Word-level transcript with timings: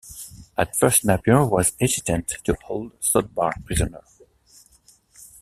At 0.57 0.75
first 0.75 1.05
Napier 1.05 1.45
was 1.45 1.73
hesitant 1.79 2.29
to 2.45 2.55
hold 2.65 2.99
Sodbar 3.01 3.53
prisoner. 3.67 4.01